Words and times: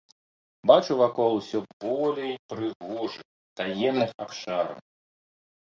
Бачыў 0.71 0.97
вакол 1.01 1.31
усё 1.41 1.59
болей 1.83 2.33
прыгожых, 2.55 3.25
таемных 3.63 4.09
абшараў. 4.29 4.77